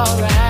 [0.00, 0.49] alright.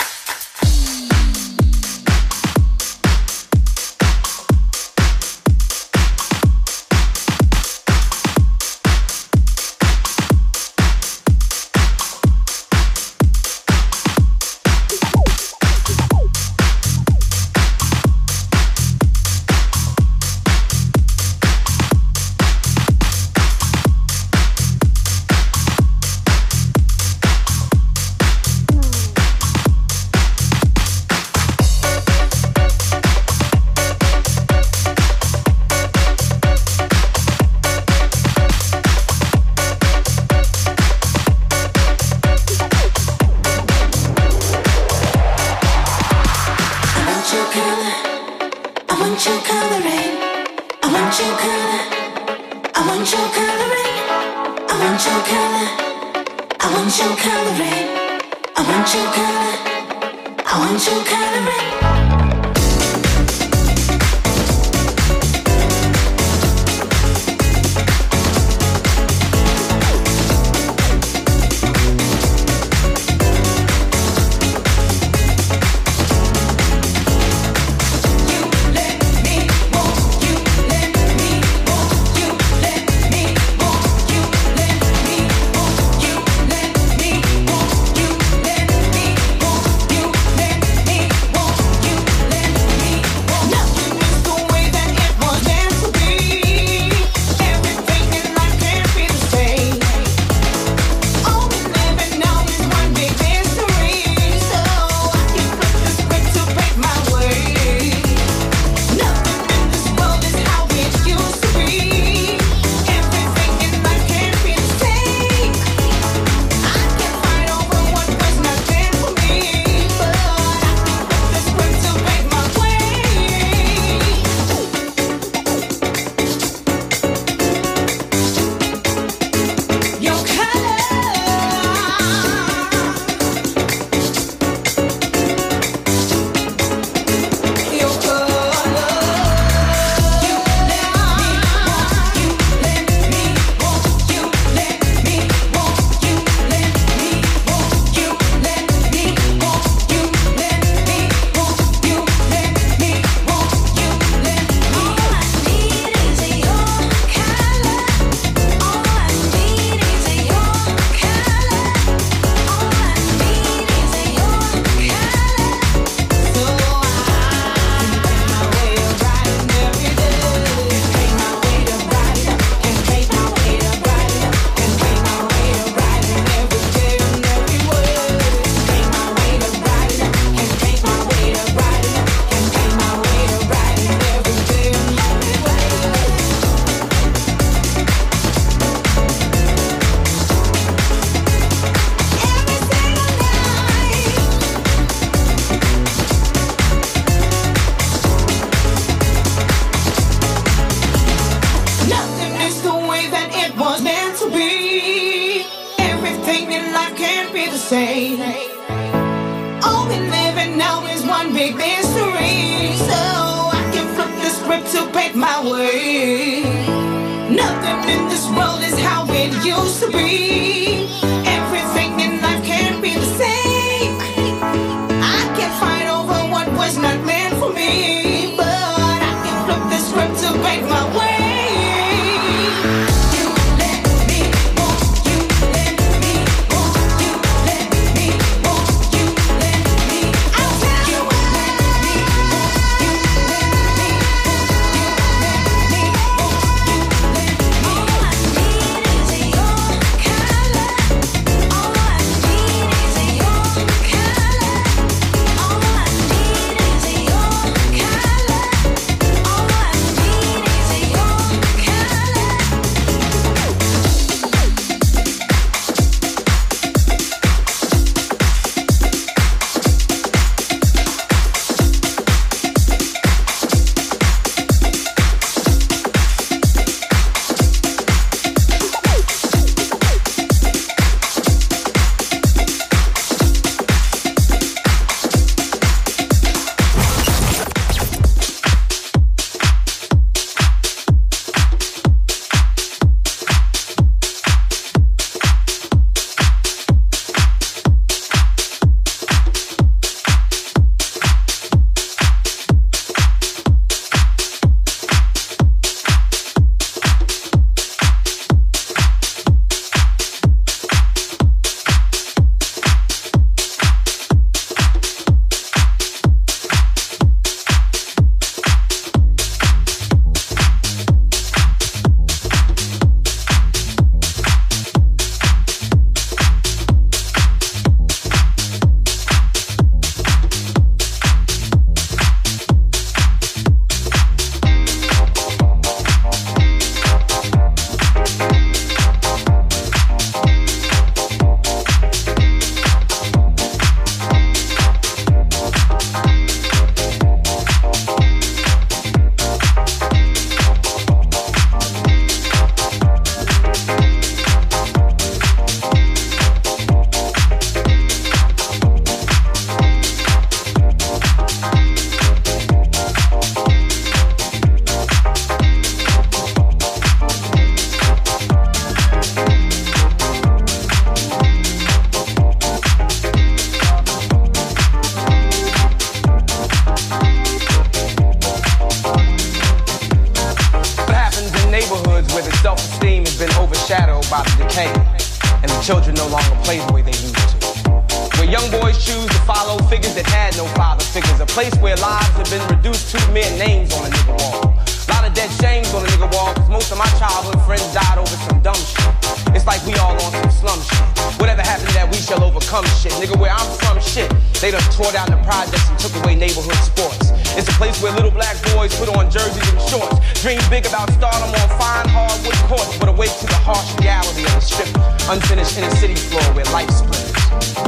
[396.81, 398.89] My childhood friends died over some dumb shit.
[399.37, 400.81] It's like we all on some slum shit.
[401.21, 402.89] Whatever happened to that we shall overcome shit.
[402.97, 404.09] Nigga, where I'm from shit.
[404.41, 407.13] They done tore down the projects and took away neighborhood sports.
[407.37, 409.93] It's a place where little black boys put on jerseys and shorts.
[410.25, 414.33] Dream big about stardom on fine hardwood courts, but awake to the harsh reality of
[414.33, 414.73] the strip.
[415.05, 417.13] Unfinished inner city floor where life splinters.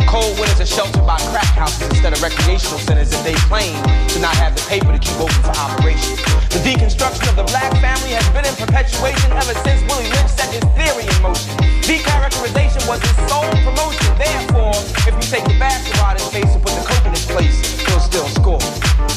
[0.10, 3.78] Cold winters are sheltered by crack houses instead of recreational centers if they claim
[4.10, 6.33] to not have the paper to keep open for operation.
[6.54, 10.54] The deconstruction of the black family has been in perpetuation ever since Willie Lynch set
[10.54, 11.50] his theory in motion.
[11.82, 14.06] Decharacterization was his sole promotion.
[14.22, 14.78] Therefore,
[15.10, 17.58] if you take the basket out his face and put the coke in his place,
[17.90, 18.62] he'll still score.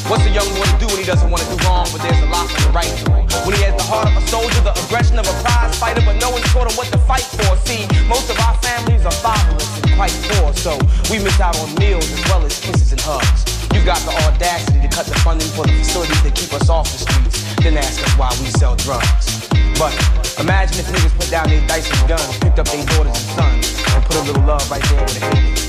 [0.09, 2.25] What's a young boy to do when he doesn't want to do wrong, but there's
[2.25, 3.29] a lot on the right to him?
[3.45, 6.17] When he has the heart of a soldier, the aggression of a prize fighter, but
[6.17, 7.53] no one taught him what to fight for.
[7.69, 10.81] See, most of our families are fatherless and quite poor, so
[11.13, 13.56] we miss out on meals as well as kisses and hugs.
[13.75, 16.91] You got the audacity to cut the funding for the facilities that keep us off
[16.91, 19.49] the streets, then ask us why we sell drugs.
[19.79, 19.93] But
[20.39, 23.67] imagine if niggas put down their dice and guns, picked up their daughters and sons,
[23.95, 25.67] and put a little love right there with the hate.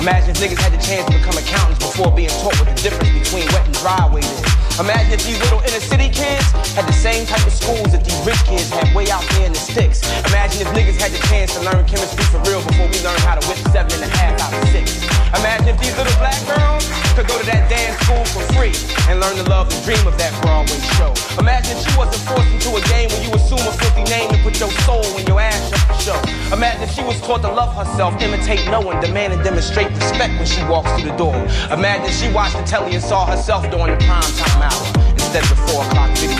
[0.00, 3.10] Imagine if niggas had the chance to become accountants before being taught what the difference
[3.10, 4.57] between wet and dry weight is.
[4.78, 6.46] Imagine if these little inner city kids
[6.78, 9.52] had the same type of schools that these rich kids had way out there in
[9.52, 10.06] the sticks.
[10.30, 13.34] Imagine if niggas had the chance to learn chemistry for real before we learned how
[13.34, 15.02] to whip seven and a half out of six.
[15.34, 16.86] Imagine if these little black girls
[17.18, 18.70] could go to that dance school for free
[19.10, 21.10] and learn to love and dream of that Broadway show.
[21.42, 24.62] Imagine she wasn't forced into a game where you assume a filthy name and put
[24.62, 26.18] your soul in your ass shut the show.
[26.54, 30.38] Imagine if she was taught to love herself, imitate no one, demand and demonstrate respect
[30.38, 31.34] when she walks through the door.
[31.74, 34.67] Imagine she watched the telly and saw herself during the prime time
[35.12, 36.37] instead of four o'clock video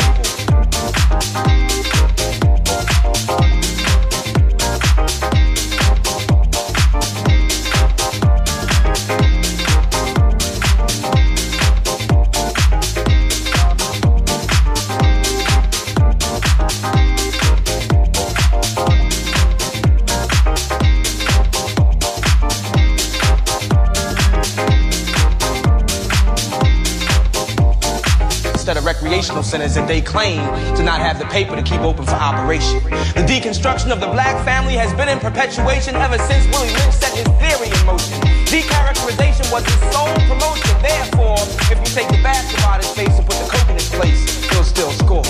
[29.89, 30.39] they claim
[30.77, 32.85] to not have the paper to keep open for operation.
[33.17, 37.17] The deconstruction of the black family has been in perpetuation ever since Willie Lynch set
[37.17, 38.21] his theory in motion.
[38.45, 40.77] Decharacterization was his sole promotion.
[40.85, 41.41] Therefore,
[41.73, 43.89] if you take the basketball out of his face and put the coke in his
[43.89, 44.21] place,
[44.53, 45.25] he'll still score.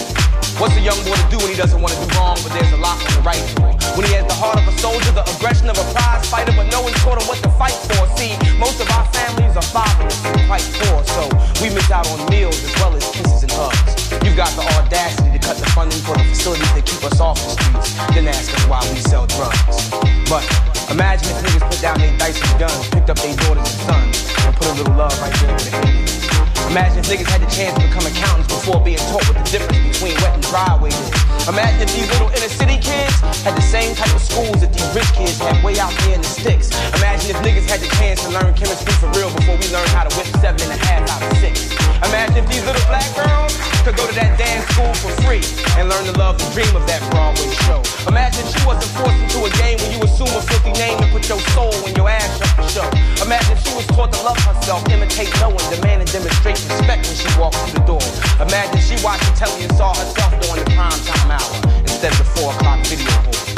[0.58, 2.72] What's a young boy to do when he doesn't want to do wrong, but there's
[2.72, 3.77] a lock on the right?
[3.98, 6.70] When he has the heart of a soldier, the aggression of a prize fighter, but
[6.70, 8.06] no one taught him what to fight for.
[8.14, 11.26] See, most of our families are fatherless and quite poor, so
[11.58, 14.06] we miss out on meals as well as kisses and hugs.
[14.22, 17.42] You've got the audacity to cut the funding for the facilities that keep us off
[17.42, 19.90] the streets, then ask us why we sell drugs.
[20.30, 20.46] But
[20.94, 24.30] imagine if niggas put down their dice and guns, picked up their daughters and sons,
[24.46, 26.22] and put a little love right there with their hands.
[26.70, 29.82] Imagine if niggas had the chance to become accountants before being taught what the difference
[29.90, 31.27] between wet and dry is.
[31.48, 34.84] Imagine if these little inner city kids had the same type of schools that these
[34.94, 36.68] rich kids have way out there in the sticks.
[37.00, 40.04] Imagine if niggas had the chance to learn chemistry for real before we learned how
[40.04, 41.72] to whip seven and a half out of six.
[42.04, 43.56] Imagine if these little black girls
[43.88, 45.40] could go to that dance school for free
[45.80, 47.80] and learn to love the dream of that Broadway show.
[48.04, 51.24] Imagine she wasn't forced into a game where you assume a filthy name and put
[51.24, 52.84] your soul in your ass up the show.
[53.24, 57.16] Imagine she was taught to love herself, imitate no one, demand and demonstrate respect when
[57.16, 58.04] she walked through the door.
[58.44, 62.18] Imagine she watched the telly and saw herself during the prime time hour instead of
[62.20, 63.57] the four o'clock video board.